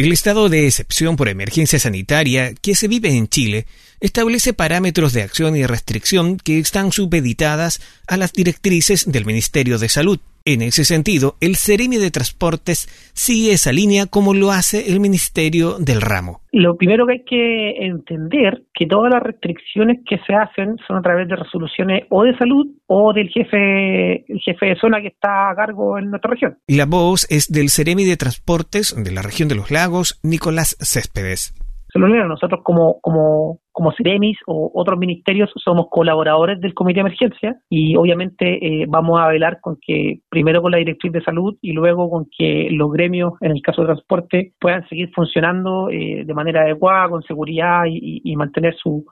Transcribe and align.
El 0.00 0.12
estado 0.12 0.48
de 0.48 0.66
excepción 0.66 1.16
por 1.16 1.28
emergencia 1.28 1.78
sanitaria 1.78 2.54
que 2.54 2.74
se 2.74 2.88
vive 2.88 3.10
en 3.10 3.28
Chile 3.28 3.66
establece 4.00 4.54
parámetros 4.54 5.12
de 5.12 5.20
acción 5.20 5.56
y 5.56 5.66
restricción 5.66 6.38
que 6.38 6.58
están 6.58 6.90
supeditadas 6.90 7.82
a 8.06 8.16
las 8.16 8.32
directrices 8.32 9.12
del 9.12 9.26
Ministerio 9.26 9.78
de 9.78 9.90
Salud. 9.90 10.18
En 10.44 10.62
ese 10.62 10.84
sentido, 10.84 11.34
el 11.40 11.56
Ceremi 11.56 11.98
de 11.98 12.10
Transportes 12.10 12.88
sigue 13.14 13.52
esa 13.52 13.72
línea 13.72 14.06
como 14.06 14.34
lo 14.34 14.50
hace 14.50 14.90
el 14.90 15.00
Ministerio 15.00 15.78
del 15.78 16.00
Ramo. 16.00 16.40
Lo 16.52 16.76
primero 16.76 17.06
que 17.06 17.12
hay 17.12 17.24
que 17.24 17.86
entender 17.86 18.62
que 18.74 18.86
todas 18.86 19.12
las 19.12 19.22
restricciones 19.22 19.98
que 20.06 20.18
se 20.26 20.34
hacen 20.34 20.76
son 20.86 20.96
a 20.96 21.02
través 21.02 21.28
de 21.28 21.36
resoluciones 21.36 22.04
o 22.08 22.24
de 22.24 22.36
salud 22.36 22.66
o 22.86 23.12
del 23.12 23.28
jefe, 23.28 24.24
el 24.32 24.40
jefe 24.44 24.66
de 24.66 24.76
zona 24.76 25.00
que 25.00 25.08
está 25.08 25.50
a 25.50 25.54
cargo 25.54 25.98
en 25.98 26.10
nuestra 26.10 26.30
región. 26.30 26.58
Y 26.66 26.76
la 26.76 26.86
voz 26.86 27.26
es 27.30 27.52
del 27.52 27.68
Ceremi 27.68 28.04
de 28.04 28.16
Transportes 28.16 28.94
de 28.96 29.10
la 29.12 29.22
región 29.22 29.48
de 29.48 29.56
los 29.56 29.70
lagos, 29.70 30.18
Nicolás 30.22 30.76
Céspedes 30.80 31.54
nosotros 31.98 32.60
como, 32.62 33.00
como, 33.00 33.60
como 33.80 33.92
CIREMIS 33.92 34.36
o 34.46 34.70
otros 34.74 34.98
ministerios 34.98 35.50
somos 35.56 35.86
colaboradores 35.88 36.60
del 36.60 36.74
Comité 36.74 36.98
de 36.98 37.06
Emergencia 37.08 37.56
y 37.70 37.96
obviamente 37.96 38.82
eh, 38.82 38.84
vamos 38.86 39.18
a 39.18 39.28
velar 39.28 39.58
con 39.62 39.78
que 39.80 40.20
primero 40.28 40.60
con 40.60 40.72
la 40.72 40.76
directriz 40.76 41.10
de 41.10 41.22
salud 41.22 41.56
y 41.62 41.72
luego 41.72 42.10
con 42.10 42.26
que 42.36 42.68
los 42.72 42.92
gremios, 42.92 43.32
en 43.40 43.52
el 43.52 43.62
caso 43.62 43.80
de 43.80 43.86
transporte, 43.86 44.52
puedan 44.60 44.86
seguir 44.90 45.10
funcionando 45.14 45.88
eh, 45.88 46.24
de 46.26 46.34
manera 46.34 46.60
adecuada, 46.60 47.08
con 47.08 47.22
seguridad 47.22 47.84
y, 47.86 48.36
mantener 48.36 48.74
su, 48.74 49.06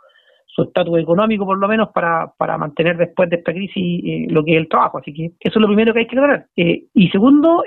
su 0.44 0.64
estatus 0.64 0.98
económico 0.98 1.46
por 1.46 1.58
lo 1.58 1.66
menos 1.66 1.88
para, 1.94 2.30
para 2.36 2.58
mantener 2.58 2.98
después 2.98 3.30
de 3.30 3.36
esta 3.36 3.54
crisis 3.54 4.04
eh, 4.04 4.26
lo 4.28 4.44
que 4.44 4.52
es 4.52 4.58
el 4.58 4.68
trabajo. 4.68 4.98
Así 4.98 5.14
que 5.14 5.30
eso 5.40 5.58
es 5.58 5.62
lo 5.62 5.66
primero 5.66 5.94
que 5.94 6.00
hay 6.00 6.06
que 6.06 6.18
aclarar. 6.18 6.44
y 6.54 7.08
segundo, 7.08 7.62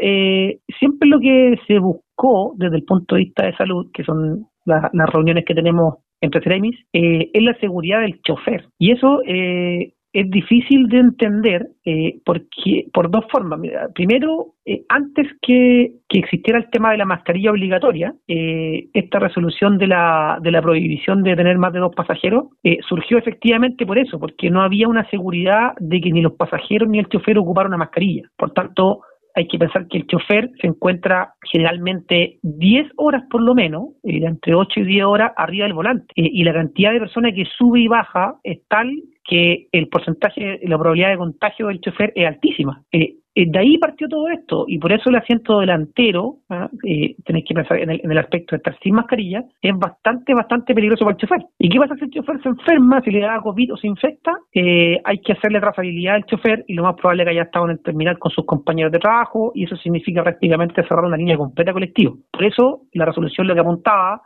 siempre 0.78 1.10
lo 1.10 1.20
que 1.20 1.56
se 1.66 1.80
buscó 1.80 2.54
desde 2.58 2.76
el 2.76 2.84
punto 2.84 3.16
de 3.16 3.22
vista 3.22 3.48
de 3.48 3.56
salud, 3.56 3.88
que 3.92 4.04
son 4.04 4.51
las 4.66 5.10
reuniones 5.12 5.46
que 5.46 5.56
tenemos 5.56 5.96
entre 6.22 6.42
Ceremis, 6.42 6.78
eh, 6.94 7.30
es 7.34 7.44
la 7.44 7.56
seguridad 7.56 8.02
del 8.02 8.22
chofer. 8.22 8.66
Y 8.78 8.92
eso 8.92 9.22
eh, 9.26 9.94
es 10.14 10.30
difícil 10.30 10.88
de 10.88 11.00
entender 11.00 11.68
eh, 11.84 12.20
porque 12.24 12.86
por 12.94 13.10
dos 13.10 13.26
formas. 13.32 13.60
Primero, 13.96 14.54
eh, 14.66 14.84
antes 14.90 15.28
que, 15.42 15.94
que, 16.08 16.20
existiera 16.20 16.60
el 16.60 16.70
tema 16.70 16.92
de 16.92 16.98
la 16.98 17.06
mascarilla 17.06 17.52
obligatoria, 17.52 18.14
esta 18.28 19.20
resolución 19.20 19.78
de 19.78 19.88
la, 19.88 20.38
de 20.42 20.52
la 20.52 20.62
prohibición 20.62 21.24
de 21.24 21.36
tener 21.36 21.58
más 21.58 21.74
de 21.74 21.80
dos 21.80 21.96
pasajeros 21.96 22.50
surgió 22.88 23.18
efectivamente 23.18 23.86
por 23.86 23.98
eso, 23.98 24.20
porque 24.20 24.52
no 24.52 24.62
había 24.62 24.88
una 24.88 25.10
seguridad 25.10 25.74
de 25.80 26.00
que 26.02 26.12
ni 26.12 26.22
los 26.22 26.34
pasajeros 26.34 26.88
ni 26.88 27.00
el 27.00 27.08
chofer 27.08 27.38
ocuparan 27.40 27.72
una 27.72 27.78
mascarilla. 27.78 28.30
Por 28.38 28.52
tanto, 28.52 29.02
hay 29.36 29.48
que 29.48 29.58
pensar 29.58 29.88
que 29.88 30.00
el 30.00 30.08
chofer 30.08 30.52
se 30.60 30.68
encuentra 30.68 31.34
generalmente 31.52 32.40
10 32.42 32.92
horas 32.98 33.24
por 33.30 33.42
lo 33.42 33.56
menos, 33.56 33.90
eh, 34.04 34.22
entre 34.24 34.56
8 34.56 34.82
y 34.82 34.86
10 34.86 35.06
horas 35.06 35.32
arriba 35.38 35.66
del 35.66 35.74
volante. 35.74 36.14
Eh, 36.16 36.30
y 36.32 36.44
la 36.44 36.54
cantidad 36.54 36.92
de 36.92 37.00
personas 37.00 37.34
que 37.36 37.46
sube 37.58 37.80
y 37.80 37.88
baja 37.88 38.36
es 38.44 38.60
tal 38.68 38.92
que 39.24 39.68
el 39.72 39.88
porcentaje, 39.88 40.60
la 40.64 40.78
probabilidad 40.78 41.12
de 41.12 41.18
contagio 41.18 41.68
del 41.68 41.80
chofer 41.80 42.12
es 42.16 42.28
altísima. 42.28 42.84
Eh, 42.92 43.16
eh, 43.34 43.46
de 43.50 43.60
ahí 43.60 43.78
partió 43.78 44.10
todo 44.10 44.28
esto 44.28 44.66
y 44.68 44.78
por 44.78 44.92
eso 44.92 45.10
el 45.10 45.16
asiento 45.16 45.60
delantero, 45.60 46.40
¿ah? 46.50 46.70
eh, 46.86 47.16
tenéis 47.24 47.46
que 47.48 47.54
pensar 47.54 47.78
en 47.80 47.90
el, 47.90 48.18
aspecto 48.18 48.52
de 48.52 48.58
estar 48.58 48.78
sin 48.84 48.96
mascarilla, 48.96 49.44
es 49.62 49.78
bastante, 49.78 50.34
bastante 50.34 50.74
peligroso 50.74 51.06
para 51.06 51.16
el 51.16 51.22
chofer. 51.22 51.46
¿Y 51.58 51.70
qué 51.70 51.80
pasa 51.80 51.96
si 51.96 52.06
el 52.06 52.12
chofer 52.12 52.42
se 52.42 52.50
enferma, 52.50 53.02
si 53.02 53.12
le 53.12 53.22
da 53.22 53.40
COVID 53.40 53.74
o 53.74 53.78
se 53.78 53.88
infecta? 53.88 54.34
Eh, 54.54 55.00
hay 55.04 55.20
que 55.20 55.34
hacerle 55.34 55.62
trazabilidad 55.62 56.16
al 56.16 56.26
chofer 56.26 56.66
y 56.68 56.74
lo 56.74 56.84
más 56.84 56.96
probable 56.96 57.24
es 57.24 57.28
que 57.28 57.32
haya 57.32 57.44
estado 57.44 57.66
en 57.66 57.72
el 57.72 57.82
terminal 57.82 58.20
con 58.20 58.32
sus 58.32 58.46
compañeros 58.46 58.92
de 58.92 59.00
trabajo 59.00 59.52
y 59.56 59.64
eso 59.64 59.78
significa 59.78 60.24
prácticamente 60.24 60.84
cerrar 60.84 61.06
una 61.06 61.18
línea 61.18 61.38
completa 61.38 61.72
colectiva. 61.72 62.14
Por 62.32 62.44
eso 62.44 62.82
la 62.94 63.06
resolución 63.06 63.48
lo 63.48 63.54
que 63.54 63.62
apuntaba 63.62 64.22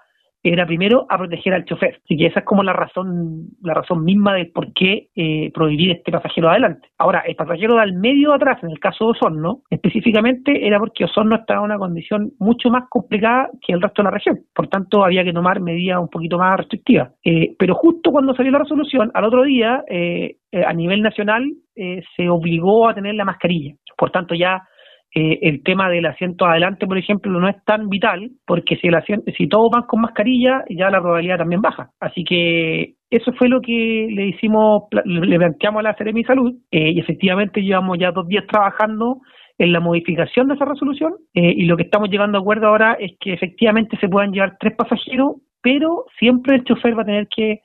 era 0.54 0.66
primero 0.66 1.06
a 1.10 1.18
proteger 1.18 1.54
al 1.54 1.66
chofer. 1.66 2.00
Así 2.04 2.18
que 2.18 2.28
esa 2.28 2.40
es 2.40 2.46
como 2.46 2.64
la 2.64 2.74
razón, 2.74 3.48
la 3.62 3.74
razón 3.74 4.04
misma 4.04 4.34
de 4.34 4.46
por 4.46 4.74
qué 4.74 5.10
eh, 5.16 5.52
prohibir 5.54 5.92
este 5.92 6.12
pasajero 6.12 6.50
adelante. 6.50 6.90
Ahora, 6.98 7.24
el 7.26 7.36
pasajero 7.36 7.76
del 7.76 7.94
medio 7.94 8.34
atrás, 8.34 8.62
en 8.64 8.72
el 8.72 8.80
caso 8.80 9.06
de 9.06 9.12
Osorno, 9.12 9.62
específicamente 9.70 10.66
era 10.66 10.80
porque 10.80 11.06
Osorno 11.06 11.36
estaba 11.36 11.60
en 11.60 11.66
una 11.66 11.78
condición 11.78 12.32
mucho 12.40 12.70
más 12.70 12.84
complicada 12.90 13.50
que 13.66 13.74
el 13.74 13.82
resto 13.82 14.02
de 14.02 14.06
la 14.06 14.12
región. 14.12 14.40
Por 14.54 14.68
tanto, 14.68 15.04
había 15.04 15.24
que 15.24 15.34
tomar 15.34 15.62
medidas 15.62 16.00
un 16.00 16.10
poquito 16.10 16.38
más 16.38 16.58
restrictivas. 16.58 17.12
Eh, 17.24 17.56
pero 17.58 17.76
justo 17.76 18.12
cuando 18.12 18.36
salió 18.36 18.52
la 18.52 18.60
resolución, 18.60 19.12
al 19.14 19.26
otro 19.26 19.44
día, 19.44 19.84
eh, 19.90 20.38
a 20.66 20.74
nivel 20.74 21.02
nacional, 21.02 21.44
se 21.76 22.30
obligó 22.30 22.88
a 22.88 22.94
tener 22.94 23.16
la 23.16 23.26
mascarilla. 23.26 23.76
Por 23.98 24.10
tanto, 24.10 24.34
ya 24.34 24.64
eh, 25.18 25.40
el 25.44 25.64
tema 25.64 25.90
del 25.90 26.06
asiento 26.08 26.46
adelante, 26.46 26.86
por 26.86 26.98
ejemplo, 26.98 27.40
no 27.40 27.48
es 27.48 27.56
tan 27.64 27.88
vital, 27.88 28.32
porque 28.46 28.76
si, 28.76 28.90
el 28.90 28.96
asiento, 28.96 29.32
si 29.38 29.48
todos 29.48 29.72
van 29.72 29.84
con 29.84 30.02
mascarilla, 30.02 30.66
ya 30.70 30.90
la 30.90 31.00
probabilidad 31.00 31.38
también 31.38 31.62
baja. 31.62 31.90
Así 32.02 32.26
que 32.26 32.96
eso 33.10 33.32
fue 33.38 33.48
lo 33.48 33.62
que 33.62 34.10
le 34.12 34.28
hicimos, 34.28 34.84
le 35.06 35.38
planteamos 35.38 35.80
a 35.80 35.84
la 35.84 35.96
Seremi 35.96 36.26
Salud, 36.26 36.54
eh, 36.70 36.92
y 36.92 37.00
efectivamente 37.00 37.62
llevamos 37.62 37.98
ya 37.98 38.12
dos 38.12 38.28
días 38.28 38.44
trabajando 38.46 39.22
en 39.58 39.72
la 39.72 39.80
modificación 39.80 40.50
de 40.50 40.56
esa 40.56 40.66
resolución, 40.66 41.14
eh, 41.34 41.54
y 41.56 41.64
lo 41.64 41.78
que 41.78 41.84
estamos 41.84 42.10
llegando 42.10 42.38
a 42.38 42.42
acuerdo 42.42 42.68
ahora 42.68 42.98
es 43.00 43.14
que 43.18 43.32
efectivamente 43.32 43.96
se 44.02 44.10
puedan 44.10 44.34
llevar 44.34 44.58
tres 44.60 44.76
pasajeros, 44.76 45.38
pero 45.62 46.08
siempre 46.20 46.58
el 46.58 46.66
chofer 46.66 46.98
va 46.98 47.04
a 47.04 47.06
tener 47.06 47.30
que 47.34 47.62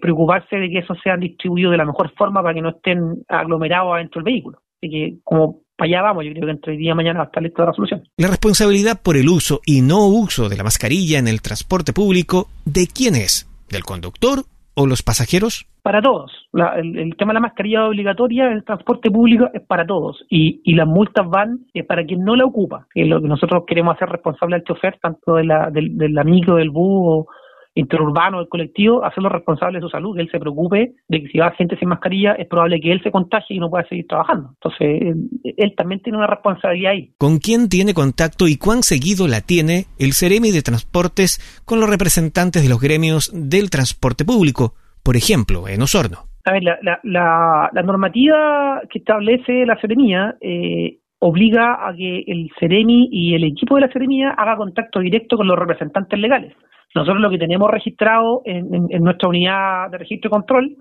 preocuparse 0.00 0.54
de 0.56 0.70
que 0.70 0.78
eso 0.78 0.94
sea 1.02 1.16
distribuido 1.16 1.70
de 1.70 1.78
la 1.78 1.84
mejor 1.84 2.12
forma 2.16 2.42
para 2.42 2.54
que 2.54 2.62
no 2.62 2.68
estén 2.68 3.24
aglomerados 3.26 3.94
adentro 3.94 4.20
del 4.20 4.32
vehículo. 4.32 4.58
Así 4.80 4.88
que 4.88 5.14
como 5.24 5.63
para 5.76 5.88
allá 5.88 6.02
vamos, 6.02 6.24
yo 6.24 6.32
creo 6.32 6.46
que 6.46 6.50
entre 6.52 6.72
hoy 6.72 6.78
día 6.78 6.92
y 6.92 6.94
mañana 6.94 7.18
va 7.18 7.24
a 7.24 7.26
estar 7.26 7.42
lista 7.42 7.62
la 7.62 7.70
resolución. 7.70 8.02
La 8.16 8.28
responsabilidad 8.28 9.00
por 9.02 9.16
el 9.16 9.28
uso 9.28 9.60
y 9.66 9.82
no 9.82 10.06
uso 10.06 10.48
de 10.48 10.56
la 10.56 10.64
mascarilla 10.64 11.18
en 11.18 11.28
el 11.28 11.42
transporte 11.42 11.92
público, 11.92 12.48
¿de 12.64 12.86
quién 12.86 13.16
es? 13.16 13.48
¿Del 13.70 13.82
conductor 13.82 14.44
o 14.74 14.86
los 14.86 15.02
pasajeros? 15.02 15.66
Para 15.82 16.00
todos. 16.00 16.32
el, 16.76 17.14
tema 17.16 17.32
de 17.32 17.34
la 17.34 17.40
mascarilla 17.40 17.86
obligatoria 17.86 18.46
en 18.46 18.52
el 18.52 18.64
transporte 18.64 19.10
público 19.10 19.50
es 19.52 19.62
para 19.62 19.84
todos 19.84 20.24
y, 20.30 20.60
y 20.64 20.74
las 20.74 20.86
multas 20.86 21.28
van 21.28 21.66
eh, 21.74 21.84
para 21.84 22.04
quien 22.04 22.24
no 22.24 22.36
la 22.36 22.44
ocupa. 22.44 22.86
Es 22.94 23.06
lo 23.06 23.20
que 23.20 23.28
nosotros 23.28 23.64
queremos 23.66 23.94
hacer 23.94 24.08
responsable 24.08 24.56
al 24.56 24.64
chofer, 24.64 24.98
tanto 25.02 25.34
de 25.34 25.44
la, 25.44 25.70
del, 25.70 25.98
del 25.98 26.16
amigo 26.18 26.56
del 26.56 26.70
bus 26.70 27.02
o, 27.04 27.26
interurbano 27.74 28.38
del 28.38 28.48
colectivo, 28.48 29.04
hacerlo 29.04 29.28
responsable 29.28 29.78
de 29.78 29.82
su 29.82 29.88
salud, 29.88 30.14
que 30.14 30.22
él 30.22 30.30
se 30.30 30.38
preocupe 30.38 30.94
de 31.08 31.20
que 31.20 31.28
si 31.28 31.38
va 31.38 31.50
gente 31.52 31.76
sin 31.76 31.88
mascarilla 31.88 32.32
es 32.32 32.46
probable 32.46 32.80
que 32.80 32.92
él 32.92 33.02
se 33.02 33.10
contagie 33.10 33.56
y 33.56 33.58
no 33.58 33.70
pueda 33.70 33.86
seguir 33.88 34.06
trabajando. 34.06 34.50
Entonces, 34.54 35.16
él, 35.56 35.74
también 35.76 36.00
tiene 36.00 36.18
una 36.18 36.26
responsabilidad 36.26 36.92
ahí. 36.92 37.12
¿Con 37.18 37.38
quién 37.38 37.68
tiene 37.68 37.94
contacto 37.94 38.46
y 38.46 38.56
cuán 38.56 38.82
seguido 38.82 39.26
la 39.26 39.40
tiene 39.40 39.86
el 39.98 40.12
Ceremi 40.12 40.52
de 40.52 40.62
Transportes 40.62 41.62
con 41.64 41.80
los 41.80 41.90
representantes 41.90 42.62
de 42.62 42.68
los 42.68 42.80
gremios 42.80 43.32
del 43.34 43.70
transporte 43.70 44.24
público, 44.24 44.74
por 45.02 45.16
ejemplo, 45.16 45.66
en 45.68 45.82
Osorno? 45.82 46.28
A 46.44 46.52
ver, 46.52 46.62
la, 46.62 47.00
la, 47.02 47.82
normativa 47.82 48.82
que 48.90 48.98
establece 48.98 49.64
la 49.64 49.80
Ceremía 49.80 50.36
eh, 50.40 50.98
obliga 51.18 51.88
a 51.88 51.94
que 51.96 52.24
el 52.26 52.50
Ceremi 52.60 53.08
y 53.10 53.34
el 53.34 53.44
equipo 53.44 53.76
de 53.76 53.80
la 53.80 53.92
Ceremía 53.92 54.30
haga 54.30 54.56
contacto 54.56 55.00
directo 55.00 55.38
con 55.38 55.46
los 55.46 55.58
representantes 55.58 56.18
legales. 56.18 56.54
Nosotros 56.94 57.20
lo 57.20 57.30
que 57.30 57.38
tenemos 57.38 57.70
registrado 57.70 58.42
en, 58.44 58.68
nuestra 59.02 59.28
unidad 59.28 59.90
de 59.90 59.98
registro 59.98 60.28
y 60.28 60.30
control 60.30 60.76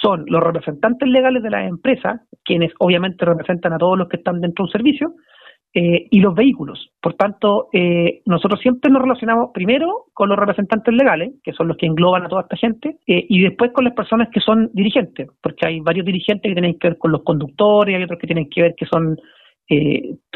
son 0.00 0.24
los 0.26 0.42
representantes 0.42 1.08
legales 1.08 1.42
de 1.42 1.50
las 1.50 1.68
empresas, 1.68 2.20
quienes 2.44 2.72
obviamente 2.78 3.24
representan 3.24 3.72
a 3.72 3.78
todos 3.78 3.98
los 3.98 4.08
que 4.08 4.16
están 4.16 4.40
dentro 4.40 4.64
de 4.64 4.68
un 4.68 4.72
servicio, 4.72 5.14
eh, 5.74 6.06
y 6.10 6.20
los 6.20 6.34
vehículos. 6.34 6.90
Por 7.00 7.14
tanto, 7.14 7.68
eh, 7.72 8.20
nosotros 8.26 8.60
siempre 8.60 8.90
nos 8.90 9.00
relacionamos 9.00 9.52
primero 9.54 10.04
con 10.12 10.28
los 10.28 10.38
representantes 10.38 10.92
legales, 10.92 11.32
que 11.42 11.54
son 11.54 11.66
los 11.66 11.78
que 11.78 11.86
engloban 11.86 12.24
a 12.24 12.28
toda 12.28 12.42
esta 12.42 12.58
gente, 12.58 12.98
eh, 13.06 13.24
y 13.26 13.40
después 13.40 13.72
con 13.72 13.84
las 13.84 13.94
personas 13.94 14.28
que 14.30 14.40
son 14.40 14.68
dirigentes, 14.74 15.30
porque 15.42 15.66
hay 15.66 15.80
varios 15.80 16.04
dirigentes 16.04 16.50
que 16.50 16.54
tienen 16.54 16.78
que 16.78 16.88
ver 16.88 16.98
con 16.98 17.10
los 17.10 17.22
conductores, 17.22 17.96
hay 17.96 18.02
otros 18.02 18.18
que 18.18 18.26
tienen 18.26 18.50
que 18.50 18.62
ver 18.62 18.74
que 18.76 18.84
son 18.84 19.16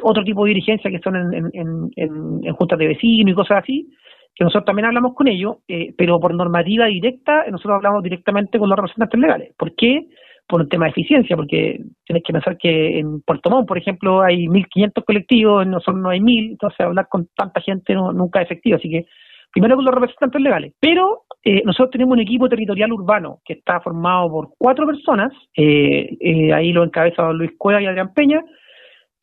otro 0.02 0.24
tipo 0.24 0.44
de 0.44 0.48
dirigencia 0.48 0.90
que 0.90 1.00
son 1.00 1.14
en, 1.14 1.90
en 1.94 2.52
juntas 2.54 2.78
de 2.78 2.86
vecinos 2.86 3.32
y 3.32 3.34
cosas 3.34 3.58
así, 3.58 3.86
que 4.36 4.44
nosotros 4.44 4.66
también 4.66 4.86
hablamos 4.86 5.14
con 5.14 5.28
ellos, 5.28 5.56
eh, 5.66 5.94
pero 5.96 6.20
por 6.20 6.34
normativa 6.34 6.86
directa, 6.86 7.44
nosotros 7.50 7.76
hablamos 7.76 8.02
directamente 8.02 8.58
con 8.58 8.68
los 8.68 8.76
representantes 8.76 9.18
legales. 9.18 9.54
¿Por 9.58 9.74
qué? 9.74 10.06
Por 10.46 10.60
un 10.60 10.68
tema 10.68 10.84
de 10.84 10.90
eficiencia, 10.90 11.34
porque 11.34 11.80
tienes 12.04 12.22
que 12.22 12.32
pensar 12.34 12.58
que 12.58 12.98
en 12.98 13.22
Puerto 13.22 13.48
Montt, 13.48 13.66
por 13.66 13.78
ejemplo, 13.78 14.20
hay 14.20 14.46
1.500 14.46 15.04
colectivos, 15.04 15.62
en 15.62 15.70
nosotros 15.70 15.96
no 15.96 16.10
hay 16.10 16.20
1.000, 16.20 16.50
entonces 16.50 16.80
hablar 16.80 17.08
con 17.08 17.28
tanta 17.34 17.62
gente 17.62 17.94
nunca 17.94 18.42
es 18.42 18.46
efectivo. 18.46 18.76
Así 18.76 18.90
que 18.90 19.06
primero 19.52 19.76
con 19.76 19.86
los 19.86 19.94
representantes 19.94 20.42
legales. 20.42 20.74
Pero 20.78 21.22
eh, 21.42 21.62
nosotros 21.64 21.90
tenemos 21.90 22.12
un 22.12 22.20
equipo 22.20 22.46
territorial 22.46 22.92
urbano 22.92 23.38
que 23.42 23.54
está 23.54 23.80
formado 23.80 24.28
por 24.28 24.48
cuatro 24.58 24.86
personas, 24.86 25.32
eh, 25.56 26.52
ahí 26.52 26.72
lo 26.72 26.84
encabeza 26.84 27.32
Luis 27.32 27.52
Cueva 27.56 27.80
y 27.80 27.86
Adrián 27.86 28.12
Peña, 28.12 28.42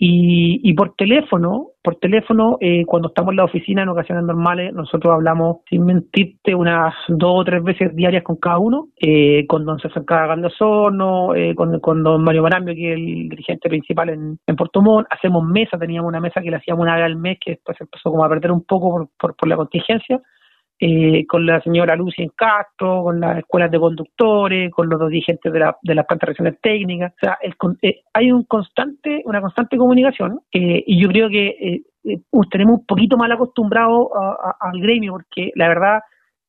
y, 0.05 0.73
por 0.73 0.95
teléfono 0.95 1.67
por 1.83 1.97
teléfono, 1.97 2.57
eh, 2.61 2.85
cuando 2.85 3.09
estamos 3.09 3.31
en 3.31 3.37
la 3.37 3.43
oficina 3.43 3.83
en 3.83 3.89
ocasiones 3.89 4.23
normales, 4.23 4.73
nosotros 4.73 5.13
hablamos, 5.13 5.57
sin 5.69 5.83
mentirte, 5.83 6.55
unas 6.55 6.93
dos 7.09 7.41
o 7.41 7.43
tres 7.43 7.61
veces 7.61 7.93
diarias 7.93 8.23
con 8.23 8.37
cada 8.37 8.57
uno, 8.57 8.87
eh, 8.95 9.45
con 9.47 9.65
don 9.65 9.79
César 9.79 10.05
Cagando 10.05 10.49
Sorno, 10.49 11.35
eh, 11.35 11.53
con, 11.53 11.81
con, 11.81 12.01
don 12.01 12.23
Mario 12.23 12.43
Marambio, 12.43 12.73
que 12.73 12.93
es 12.93 12.97
el 12.97 13.27
dirigente 13.27 13.67
principal 13.67 14.09
en, 14.09 14.39
en 14.47 14.55
Puerto 14.55 14.81
Montt, 14.81 15.07
hacemos 15.09 15.43
mesa, 15.43 15.77
teníamos 15.77 16.07
una 16.07 16.21
mesa 16.21 16.41
que 16.41 16.51
le 16.51 16.57
hacíamos 16.57 16.83
una 16.83 16.95
vez 16.95 17.03
al 17.03 17.17
mes, 17.17 17.37
que 17.43 17.51
después 17.51 17.75
empezó 17.81 18.11
como 18.11 18.23
a 18.23 18.29
perder 18.29 18.53
un 18.53 18.63
poco 18.63 19.09
por, 19.19 19.35
por, 19.35 19.49
la 19.49 19.57
contingencia, 19.57 20.21
eh, 20.85 21.25
con 21.27 21.45
la 21.45 21.61
señora 21.61 21.95
Lucy 21.95 22.23
en 22.23 22.31
Castro, 22.35 23.03
con 23.03 23.21
las 23.21 23.37
escuelas 23.37 23.71
de 23.71 23.79
conductores, 23.79 24.69
con 24.69 24.89
los 24.89 24.99
dos 24.99 25.09
dirigentes 25.09 25.53
de, 25.53 25.59
la, 25.59 25.77
de 25.81 25.95
las 25.95 26.05
plantas 26.05 26.27
regiones 26.27 26.59
técnicas. 26.61 27.13
O 27.13 27.19
sea, 27.21 27.37
el, 27.41 27.55
eh, 27.81 28.01
hay 28.13 28.33
un 28.33 28.43
constante, 28.43 29.21
una 29.23 29.39
constante 29.39 29.77
comunicación 29.77 30.41
eh, 30.51 30.83
y 30.85 31.01
yo 31.01 31.07
creo 31.07 31.29
que 31.29 31.47
eh, 31.47 31.83
eh, 32.03 32.19
tenemos 32.51 32.79
un 32.79 32.85
poquito 32.85 33.15
mal 33.15 33.31
acostumbrado 33.31 34.09
al 34.59 34.81
gremio 34.81 35.13
porque 35.13 35.51
la 35.55 35.69
verdad 35.69 35.99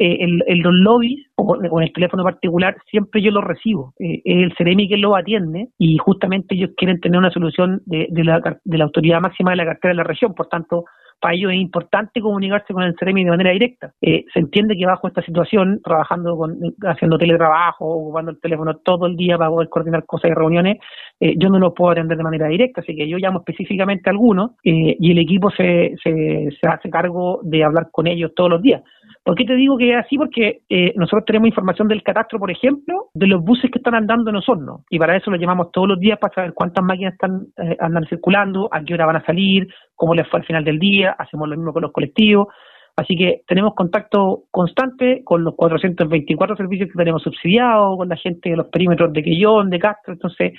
eh, 0.01 0.17
el, 0.25 0.59
los 0.59 0.75
lobbies 0.75 1.29
o 1.37 1.47
con, 1.47 1.83
el 1.83 1.93
teléfono 1.93 2.25
particular 2.25 2.77
siempre 2.91 3.23
yo 3.23 3.31
lo 3.31 3.41
recibo. 3.41 3.95
Es 3.99 4.21
el 4.25 4.53
Ceremi 4.59 4.89
que 4.89 4.97
lo 4.97 5.15
atiende 5.15 5.69
y 5.79 5.97
justamente 5.99 6.57
ellos 6.57 6.71
quieren 6.77 6.99
tener 6.99 7.19
una 7.19 7.31
solución 7.31 7.83
de, 7.87 8.09
la, 8.25 8.41
de 8.65 8.79
la 8.79 8.85
autoridad 8.85 9.21
máxima 9.21 9.53
de 9.53 9.59
la 9.59 9.67
cartera 9.67 9.93
de 9.93 9.99
la 9.99 10.03
región. 10.03 10.35
Por 10.35 10.49
tanto, 10.49 10.87
para 11.21 11.35
ellos 11.35 11.53
es 11.53 11.59
importante 11.59 12.21
comunicarse 12.21 12.73
con 12.73 12.83
el 12.83 12.95
CEREMI 12.99 13.25
de 13.25 13.31
manera 13.31 13.51
directa. 13.51 13.93
Eh, 14.01 14.25
se 14.33 14.41
entiende 14.41 14.77
que 14.77 14.87
bajo 14.87 15.09
esta 15.09 15.23
situación, 15.23 15.81
trabajando 15.83 16.37
con, 16.37 16.57
haciendo 16.87 17.19
teletrabajo, 17.19 17.87
ocupando 17.87 18.31
el 18.31 18.41
teléfono 18.41 18.77
todo 18.77 19.07
el 19.07 19.17
día 19.17 19.39
para 19.39 19.51
poder 19.51 19.69
coordinar 19.69 20.05
cosas 20.07 20.31
y 20.31 20.35
reuniones, 20.35 20.79
eh, 21.21 21.35
yo 21.39 21.49
no 21.49 21.59
lo 21.59 21.75
puedo 21.75 21.93
atender 21.93 22.17
de 22.17 22.25
manera 22.25 22.49
directa, 22.49 22.81
así 22.81 22.95
que 22.95 23.09
yo 23.09 23.19
llamo 23.19 23.39
específicamente 23.39 24.09
a 24.09 24.13
algunos 24.13 24.53
eh, 24.65 24.97
y 24.99 25.13
el 25.13 25.19
equipo 25.19 25.51
se, 25.51 25.95
se, 26.03 26.49
se 26.61 26.69
hace 26.69 26.91
cargo 26.91 27.41
de 27.43 27.65
hablar 27.65 27.89
con 27.91 28.07
ellos 28.07 28.33
todos 28.35 28.51
los 28.51 28.63
días. 28.63 28.83
¿Por 29.25 29.37
qué 29.37 29.45
te 29.47 29.55
digo 29.55 29.79
que 29.79 29.91
es 29.91 29.97
así? 29.97 30.19
Porque 30.19 30.61
eh, 30.69 30.93
nosotros 30.97 31.25
tenemos 31.25 31.49
información 31.49 31.89
del 31.89 32.03
catastro, 32.03 32.39
por 32.39 32.51
ejemplo, 32.51 33.07
de 33.15 33.27
los 33.27 33.43
buses 33.43 33.71
que 33.71 33.79
están 33.79 33.95
andando 33.95 34.29
en 34.29 34.37
Osorno. 34.37 34.85
Y 34.91 34.99
para 34.99 35.17
eso 35.17 35.31
lo 35.31 35.39
llamamos 35.39 35.73
todos 35.73 35.89
los 35.89 35.99
días 35.99 36.19
para 36.19 36.35
saber 36.35 36.53
cuántas 36.53 36.85
máquinas 36.85 37.15
están 37.15 37.47
eh, 37.57 37.75
andan 37.81 38.05
circulando, 38.07 38.69
a 38.71 38.83
qué 38.83 38.93
hora 38.93 39.07
van 39.07 39.17
a 39.17 39.25
salir, 39.25 39.67
cómo 39.95 40.15
les 40.15 40.29
fue 40.29 40.41
al 40.41 40.47
final 40.47 40.65
del 40.65 40.79
día. 40.79 41.15
Hacemos 41.19 41.49
lo 41.49 41.57
mismo 41.57 41.73
con 41.73 41.83
los 41.83 41.93
colectivos. 41.93 42.49
Así 42.97 43.17
que 43.17 43.43
tenemos 43.47 43.75
contacto 43.75 44.45
constante 44.51 45.23
con 45.25 45.43
los 45.43 45.55
424 45.57 46.57
servicios 46.57 46.91
que 46.91 46.99
tenemos 46.99 47.23
subsidiados, 47.23 47.97
con 47.97 48.09
la 48.09 48.17
gente 48.17 48.51
de 48.51 48.57
los 48.57 48.69
perímetros 48.69 49.13
de 49.13 49.23
Quillón, 49.23 49.69
de 49.71 49.81
Castro. 49.81 50.13
Entonces, 50.13 50.53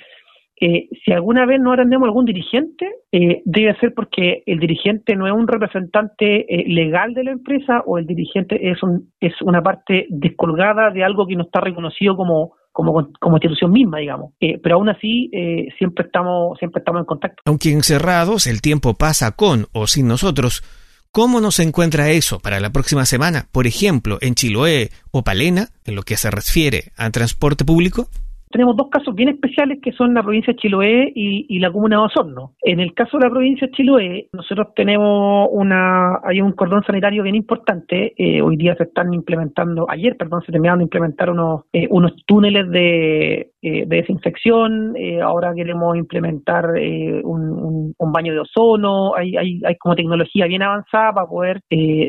eh, 0.58 0.88
si 1.04 1.12
alguna 1.12 1.44
vez 1.44 1.60
no 1.60 1.72
atendemos 1.72 2.06
algún 2.06 2.24
dirigente, 2.24 2.90
eh, 3.12 3.42
debe 3.44 3.78
ser 3.78 3.92
porque 3.94 4.42
el 4.46 4.58
dirigente 4.58 5.14
no 5.14 5.26
es 5.26 5.32
un 5.32 5.46
representante 5.46 6.46
eh, 6.48 6.64
legal 6.66 7.12
de 7.12 7.24
la 7.24 7.32
empresa 7.32 7.82
o 7.84 7.98
el 7.98 8.06
dirigente 8.06 8.70
es, 8.70 8.82
un, 8.82 9.12
es 9.20 9.34
una 9.42 9.62
parte 9.62 10.06
descolgada 10.08 10.90
de 10.90 11.04
algo 11.04 11.26
que 11.26 11.36
no 11.36 11.44
está 11.44 11.60
reconocido 11.60 12.16
como, 12.16 12.54
como, 12.76 13.10
como 13.18 13.36
institución 13.36 13.72
misma, 13.72 13.98
digamos. 14.00 14.34
Eh, 14.38 14.60
pero 14.62 14.74
aún 14.74 14.90
así, 14.90 15.30
eh, 15.32 15.68
siempre, 15.78 16.04
estamos, 16.04 16.58
siempre 16.58 16.80
estamos 16.80 17.00
en 17.00 17.06
contacto. 17.06 17.42
Aunque 17.46 17.72
encerrados, 17.72 18.46
el 18.46 18.60
tiempo 18.60 18.92
pasa 18.92 19.32
con 19.32 19.66
o 19.72 19.86
sin 19.86 20.06
nosotros. 20.06 20.62
¿Cómo 21.10 21.40
nos 21.40 21.58
encuentra 21.58 22.10
eso 22.10 22.38
para 22.38 22.60
la 22.60 22.68
próxima 22.68 23.06
semana? 23.06 23.46
Por 23.50 23.66
ejemplo, 23.66 24.18
en 24.20 24.34
Chiloé 24.34 24.90
o 25.10 25.24
Palena, 25.24 25.68
en 25.86 25.94
lo 25.94 26.02
que 26.02 26.18
se 26.18 26.30
refiere 26.30 26.92
a 26.98 27.08
transporte 27.08 27.64
público 27.64 28.10
tenemos 28.50 28.76
dos 28.76 28.88
casos 28.90 29.14
bien 29.14 29.28
especiales 29.28 29.78
que 29.82 29.92
son 29.92 30.14
la 30.14 30.22
provincia 30.22 30.52
de 30.52 30.58
Chiloé 30.58 31.12
y, 31.14 31.58
la 31.58 31.72
comuna 31.72 31.96
de 31.96 32.02
Osorno. 32.02 32.52
En 32.62 32.80
el 32.80 32.94
caso 32.94 33.18
de 33.18 33.24
la 33.24 33.30
provincia 33.30 33.66
de 33.66 33.72
Chiloé, 33.72 34.28
nosotros 34.32 34.68
tenemos 34.76 35.48
una, 35.50 36.20
hay 36.22 36.40
un 36.40 36.52
cordón 36.52 36.84
sanitario 36.84 37.22
bien 37.22 37.34
importante. 37.34 38.14
Eh, 38.16 38.40
hoy 38.42 38.56
día 38.56 38.74
se 38.76 38.84
están 38.84 39.12
implementando, 39.14 39.86
ayer, 39.88 40.16
perdón, 40.16 40.42
se 40.42 40.52
terminaron 40.52 40.78
de 40.78 40.84
implementar 40.84 41.30
unos, 41.30 41.62
eh, 41.72 41.88
unos 41.90 42.12
túneles 42.26 42.70
de, 42.70 43.52
eh, 43.62 43.84
de 43.86 43.96
desinfección. 43.96 44.94
ahora 45.22 45.52
queremos 45.54 45.96
implementar 45.96 46.66
un, 47.24 47.94
un, 47.98 48.12
baño 48.12 48.32
de 48.32 48.40
ozono. 48.40 49.14
Hay, 49.16 49.36
hay, 49.36 49.60
hay 49.64 49.76
como 49.76 49.94
tecnología 49.94 50.46
bien 50.46 50.62
avanzada 50.62 51.12
para 51.12 51.26
poder 51.26 51.60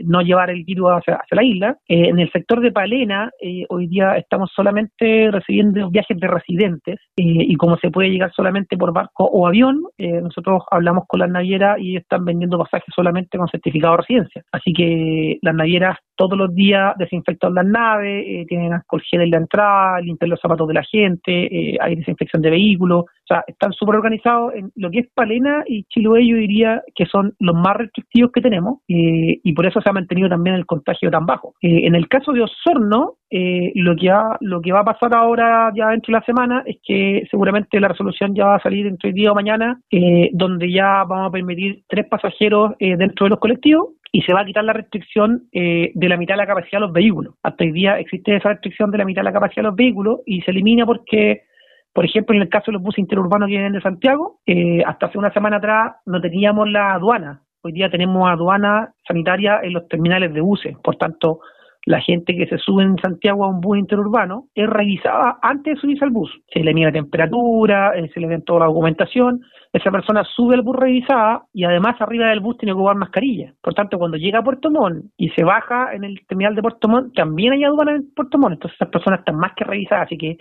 no 0.05 0.21
llevar 0.21 0.49
el 0.49 0.63
virus 0.63 0.91
hacia, 0.91 1.15
hacia 1.15 1.35
la 1.35 1.43
isla. 1.43 1.77
en 1.87 2.19
el 2.19 2.31
sector 2.31 2.61
de 2.61 2.71
Palena, 2.71 3.31
hoy 3.69 3.87
día 3.87 4.15
estamos 4.17 4.51
solamente 4.55 5.31
recibiendo 5.31 5.89
viajes 5.89 6.17
de 6.19 6.26
residentes 6.27 6.99
eh, 7.15 7.23
y 7.25 7.55
como 7.55 7.77
se 7.77 7.89
puede 7.89 8.09
llegar 8.09 8.31
solamente 8.33 8.77
por 8.77 8.93
barco 8.93 9.25
o 9.25 9.47
avión, 9.47 9.83
eh, 9.97 10.21
nosotros 10.21 10.63
hablamos 10.71 11.05
con 11.07 11.19
las 11.19 11.29
navieras 11.29 11.79
y 11.79 11.97
están 11.97 12.25
vendiendo 12.25 12.57
pasajes 12.57 12.93
solamente 12.95 13.37
con 13.37 13.47
certificado 13.47 13.93
de 13.93 13.97
residencia. 13.97 14.43
Así 14.51 14.73
que 14.73 15.37
las 15.41 15.55
navieras 15.55 15.97
todos 16.15 16.37
los 16.37 16.53
días 16.53 16.95
desinfectan 16.97 17.53
las 17.53 17.65
naves, 17.65 18.25
eh, 18.27 18.45
tienen 18.47 18.73
alcohol 18.73 19.03
gel 19.09 19.21
en 19.21 19.31
la 19.31 19.37
entrada, 19.37 20.01
limpian 20.01 20.31
los 20.31 20.39
zapatos 20.39 20.67
de 20.67 20.73
la 20.73 20.83
gente, 20.83 21.77
hay 21.79 21.95
desinfección 21.95 22.41
de 22.41 22.49
vehículos, 22.49 23.01
o 23.01 23.27
sea, 23.27 23.43
están 23.45 23.71
súper 23.73 23.95
organizados 23.95 24.53
en 24.55 24.71
lo 24.75 24.89
que 24.89 24.99
es 24.99 25.07
Palena 25.13 25.63
y 25.67 25.83
Chiloé, 25.83 26.27
yo 26.27 26.37
diría 26.37 26.81
que 26.95 27.05
son 27.05 27.33
los 27.39 27.55
más 27.55 27.75
restrictivos 27.75 28.31
que 28.31 28.41
tenemos 28.41 28.79
y 28.87 29.53
por 29.53 29.67
eso 29.67 29.79
se 29.81 29.89
ha 29.89 29.93
mantenido 29.93 30.29
también 30.29 30.55
el 30.55 30.65
contagio 30.65 31.11
tan 31.11 31.25
bajo. 31.25 31.53
en 31.61 31.93
el 31.93 32.07
caso 32.07 32.31
de 32.31 32.41
Osorno, 32.41 33.17
eh, 33.29 33.71
lo 33.75 33.95
que 33.95 34.09
ha, 34.09 34.37
lo 34.41 34.61
que 34.61 34.71
va 34.71 34.81
a 34.81 34.85
pasar 34.85 35.13
ahora 35.13 35.71
ya 35.75 35.89
dentro 35.89 36.11
de 36.11 36.19
la 36.19 36.25
semana 36.25 36.63
es 36.65 36.77
que 36.83 37.27
seguramente 37.29 37.79
la 37.79 37.89
resolución 37.89 38.33
ya 38.35 38.45
va 38.45 38.55
a 38.55 38.61
salir 38.61 38.87
entre 38.87 39.09
hoy 39.09 39.13
día 39.13 39.31
o 39.31 39.35
mañana, 39.35 39.79
eh, 39.91 40.29
donde 40.33 40.71
ya 40.71 41.03
vamos 41.03 41.29
a 41.29 41.31
permitir 41.31 41.83
tres 41.87 42.07
pasajeros 42.07 42.73
eh, 42.79 42.95
dentro 42.97 43.25
de 43.25 43.31
los 43.31 43.39
colectivos 43.39 43.89
y 44.11 44.21
se 44.21 44.33
va 44.33 44.41
a 44.41 44.45
quitar 44.45 44.63
la 44.63 44.73
restricción 44.73 45.43
eh, 45.51 45.91
de 45.93 46.09
la 46.09 46.17
mitad 46.17 46.35
de 46.35 46.39
la 46.39 46.47
capacidad 46.47 46.79
de 46.79 46.87
los 46.87 46.93
vehículos. 46.93 47.35
Hasta 47.43 47.63
hoy 47.63 47.71
día 47.71 47.99
existe 47.99 48.35
esa 48.35 48.49
restricción 48.49 48.91
de 48.91 48.97
la 48.97 49.05
mitad 49.05 49.21
de 49.21 49.25
la 49.25 49.33
capacidad 49.33 49.63
de 49.63 49.69
los 49.69 49.75
vehículos 49.75 50.21
y 50.25 50.41
se 50.41 50.51
elimina 50.51 50.85
porque, 50.85 51.43
por 51.93 52.05
ejemplo, 52.05 52.35
en 52.35 52.41
el 52.41 52.49
caso 52.49 52.65
de 52.67 52.73
los 52.73 52.81
buses 52.81 52.99
interurbanos 52.99 53.47
que 53.47 53.53
vienen 53.53 53.73
de 53.73 53.81
Santiago, 53.81 54.39
eh, 54.45 54.81
hasta 54.85 55.07
hace 55.07 55.17
una 55.17 55.33
semana 55.33 55.57
atrás 55.57 55.95
no 56.05 56.21
teníamos 56.21 56.69
la 56.69 56.93
aduana. 56.93 57.41
Hoy 57.61 57.73
día 57.73 57.89
tenemos 57.89 58.29
aduana 58.29 58.93
sanitaria 59.07 59.59
en 59.61 59.73
los 59.73 59.87
terminales 59.87 60.33
de 60.33 60.41
buses. 60.41 60.77
Por 60.83 60.95
tanto, 60.95 61.41
la 61.87 62.01
gente 62.01 62.35
que 62.35 62.45
se 62.47 62.57
sube 62.57 62.83
en 62.83 62.97
Santiago 62.97 63.45
a 63.45 63.47
un 63.47 63.61
bus 63.61 63.77
interurbano 63.77 64.47
es 64.53 64.67
revisada 64.67 65.39
antes 65.41 65.75
de 65.75 65.79
subirse 65.79 66.03
al 66.03 66.11
bus. 66.11 66.29
Se 66.53 66.59
le 66.59 66.73
mide 66.73 66.87
la 66.87 66.91
temperatura, 66.91 67.93
eh, 67.95 68.09
se 68.13 68.19
le 68.19 68.27
ve 68.27 68.41
toda 68.41 68.59
la 68.59 68.65
documentación, 68.65 69.39
esa 69.71 69.89
persona 69.89 70.25
sube 70.35 70.55
al 70.55 70.63
bus 70.63 70.75
revisada 70.75 71.45
y 71.53 71.63
además 71.63 71.95
arriba 72.01 72.27
del 72.27 72.41
bus 72.41 72.57
tiene 72.57 72.71
que 72.71 72.75
ocupar 72.75 72.97
mascarilla. 72.97 73.53
Por 73.61 73.73
tanto, 73.73 73.97
cuando 73.97 74.17
llega 74.17 74.39
a 74.39 74.43
Puerto 74.43 74.69
Montt 74.69 75.05
y 75.15 75.29
se 75.29 75.45
baja 75.45 75.93
en 75.93 76.03
el 76.03 76.19
terminal 76.27 76.55
de 76.55 76.61
Puerto 76.61 76.89
Montt, 76.89 77.15
también 77.15 77.53
hay 77.53 77.63
aduana 77.63 77.93
en 77.95 78.13
Puerto 78.13 78.37
Montt. 78.37 78.55
Entonces 78.55 78.75
esas 78.75 78.91
personas 78.91 79.19
están 79.19 79.37
más 79.37 79.53
que 79.55 79.63
revisadas, 79.63 80.07
así 80.07 80.17
que 80.17 80.37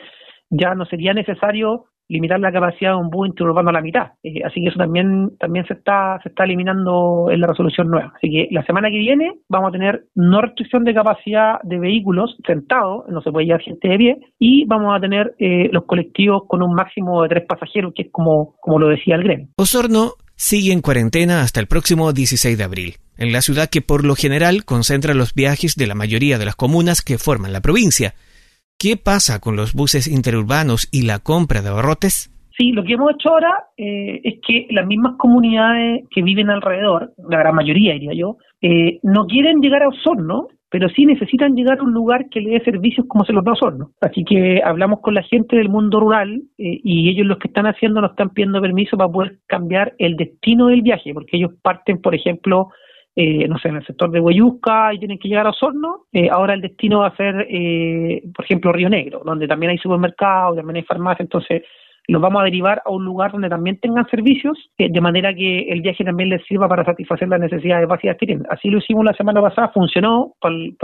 ya 0.51 0.75
no 0.75 0.85
sería 0.85 1.15
necesario 1.15 1.85
limitar 2.09 2.39
la 2.41 2.53
capacidad 2.53 2.93
de 2.93 2.97
un 2.97 3.11
bus 3.11 3.29
interurbano 3.29 3.71
a 3.71 3.73
la 3.73 3.81
mitad. 3.81 4.13
Eh, 4.23 4.43
así 4.45 4.63
que 4.63 4.69
eso 4.69 4.79
también 4.79 5.37
también 5.39 5.67
se 5.67 5.75
está 5.75 6.19
se 6.23 6.29
está 6.29 6.45
eliminando 6.45 7.29
en 7.31 7.41
la 7.41 7.49
resolución 7.49 7.89
nueva. 7.89 8.13
Así 8.17 8.31
que 8.31 8.49
la 8.51 8.65
semana 8.65 8.91
que 8.91 8.99
viene 8.99 9.33
vamos 9.49 9.69
a 9.69 9.73
tener 9.73 10.05
no 10.15 10.41
restricción 10.41 10.85
de 10.85 10.95
capacidad 10.95 11.61
de 11.63 11.79
vehículos 11.79 12.37
sentados, 12.47 13.05
no 13.09 13.21
se 13.23 13.31
puede 13.31 13.47
llevar 13.47 13.63
gente 13.63 13.89
de 13.89 13.99
pie, 13.99 14.17
y 14.39 14.65
vamos 14.67 14.97
a 14.97 15.01
tener 15.01 15.35
eh, 15.39 15.69
los 15.73 15.85
colectivos 15.85 16.43
con 16.47 16.63
un 16.63 16.75
máximo 16.75 17.23
de 17.23 17.29
tres 17.29 17.47
pasajeros, 17.47 17.93
que 17.95 18.03
es 18.03 18.09
como, 18.11 18.55
como 18.61 18.79
lo 18.79 18.89
decía 18.89 19.17
el 19.17 19.25
gremio. 19.25 19.49
Osorno 19.57 20.13
sigue 20.37 20.73
en 20.73 20.83
cuarentena 20.83 21.41
hasta 21.41 21.61
el 21.61 21.67
próximo 21.67 22.13
16 22.13 22.57
de 22.57 22.65
abril, 22.65 22.95
en 23.17 23.33
la 23.33 23.41
ciudad 23.41 23.69
que 23.69 23.81
por 23.81 24.05
lo 24.05 24.15
general 24.15 24.65
concentra 24.65 25.15
los 25.15 25.35
viajes 25.35 25.77
de 25.77 25.87
la 25.87 25.95
mayoría 25.95 26.39
de 26.39 26.45
las 26.45 26.57
comunas 26.57 27.03
que 27.03 27.19
forman 27.19 27.53
la 27.53 27.61
provincia. 27.61 28.15
¿Qué 28.79 28.99
pasa 29.03 29.41
con 29.41 29.57
los 29.57 29.73
buses 29.73 30.07
interurbanos 30.07 30.87
y 30.93 31.07
la 31.07 31.19
compra 31.19 31.63
de 31.63 31.71
abarrotes? 31.71 32.31
Sí, 32.59 32.73
lo 32.73 32.85
que 32.85 32.93
hemos 32.93 33.13
hecho 33.13 33.31
ahora 33.31 33.65
eh, 33.79 34.21
es 34.23 34.35
que 34.47 34.67
las 34.69 34.87
mismas 34.87 35.15
comunidades 35.17 36.05
que 36.11 36.23
viven 36.23 36.51
alrededor, 36.51 37.15
la 37.17 37.39
gran 37.39 37.55
mayoría 37.55 37.95
diría 37.95 38.13
yo, 38.13 38.37
eh, 38.61 38.99
no 39.03 39.27
quieren 39.27 39.61
llegar 39.61 39.83
a 39.83 39.89
Osorno, 39.89 40.49
pero 40.69 40.91
sí 40.91 41.07
necesitan 41.07 41.55
llegar 41.55 41.79
a 41.79 41.85
un 41.85 41.95
lugar 41.95 42.29
que 42.29 42.43
le 42.43 42.51
dé 42.51 42.65
servicios 42.65 43.07
como 43.09 43.25
se 43.25 43.33
los 43.33 43.45
da 43.45 43.53
Osorno. 43.53 43.93
Así 44.03 44.25
que 44.25 44.61
hablamos 44.63 45.01
con 45.01 45.15
la 45.15 45.23
gente 45.23 45.57
del 45.57 45.71
mundo 45.71 45.99
rural 45.99 46.43
eh, 46.59 46.81
y 46.85 47.09
ellos 47.09 47.27
los 47.27 47.39
que 47.39 47.49
están 47.49 47.67
haciendo 47.67 48.03
nos 48.03 48.11
están 48.11 48.29
pidiendo 48.29 48.61
permiso 48.61 48.99
para 48.99 49.11
poder 49.11 49.39
cambiar 49.47 49.95
el 49.99 50.17
destino 50.17 50.67
del 50.67 50.83
viaje, 50.83 51.15
porque 51.15 51.39
ellos 51.39 51.53
parten, 51.63 52.03
por 52.03 52.15
ejemplo, 52.15 52.69
eh, 53.19 53.49
no 53.49 53.59
sé, 53.59 53.69
en 53.69 53.77
el 53.77 53.87
sector 53.87 54.11
de 54.11 54.21
Huayusca 54.21 54.93
y 54.93 54.99
tienen 54.99 55.19
que 55.19 55.29
llegar 55.29 55.47
a 55.47 55.51
Osorno, 55.51 56.05
eh, 56.13 56.29
ahora 56.31 56.53
el 56.53 56.61
destino 56.61 56.99
va 56.99 57.07
a 57.07 57.17
ser, 57.17 57.47
eh, 57.49 58.23
por 58.35 58.45
ejemplo, 58.45 58.73
Río 58.73 58.91
Negro, 58.91 59.23
donde 59.25 59.49
también 59.49 59.71
hay 59.71 59.79
supermercados, 59.79 60.57
también 60.57 60.77
hay 60.77 60.83
farmacias, 60.83 61.21
entonces 61.21 61.63
los 62.09 62.21
vamos 62.21 62.43
a 62.43 62.45
derivar 62.45 62.83
a 62.85 62.91
un 62.91 63.07
lugar 63.07 63.33
donde 63.33 63.49
también 63.49 63.81
tengan 63.81 64.07
servicios, 64.09 64.71
de 64.77 65.01
manera 65.01 65.35
que 65.35 65.71
el 65.71 65.81
viaje 65.81 66.05
también 66.05 66.29
les 66.29 66.45
sirva 66.45 66.69
para 66.69 66.85
satisfacer 66.85 67.27
las 67.27 67.41
necesidades 67.41 67.89
básicas 67.89 68.17
que 68.19 68.27
tienen. 68.27 68.47
Así 68.51 68.69
lo 68.69 68.79
hicimos 68.79 69.05
la 69.05 69.15
semana 69.15 69.41
pasada, 69.41 69.71
funcionó, 69.71 70.35
por, 70.41 70.53
el, 70.53 70.77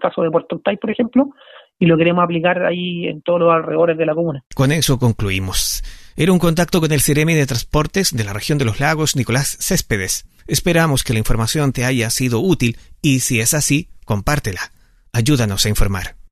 caso 0.00 0.22
de 0.22 0.30
Puerto 0.30 0.56
Octay, 0.56 0.76
por 0.76 0.90
ejemplo, 0.90 1.30
y 1.78 1.86
lo 1.86 1.96
queremos 1.96 2.24
aplicar 2.24 2.64
ahí 2.64 3.06
en 3.06 3.22
todos 3.22 3.40
los 3.40 3.52
alrededores 3.52 3.98
de 3.98 4.06
la 4.06 4.14
comuna. 4.14 4.44
Con 4.54 4.72
eso 4.72 4.98
concluimos. 4.98 5.82
Era 6.16 6.32
un 6.32 6.38
contacto 6.38 6.80
con 6.80 6.92
el 6.92 7.00
Ceremi 7.00 7.34
de 7.34 7.46
Transportes 7.46 8.16
de 8.16 8.24
la 8.24 8.32
región 8.32 8.58
de 8.58 8.64
los 8.64 8.80
lagos, 8.80 9.16
Nicolás 9.16 9.56
Céspedes. 9.60 10.26
Esperamos 10.46 11.04
que 11.04 11.12
la 11.12 11.18
información 11.18 11.72
te 11.72 11.84
haya 11.84 12.08
sido 12.10 12.40
útil 12.40 12.78
y 13.02 13.20
si 13.20 13.40
es 13.40 13.52
así, 13.52 13.90
compártela. 14.04 14.72
Ayúdanos 15.12 15.66
a 15.66 15.68
informar. 15.68 16.16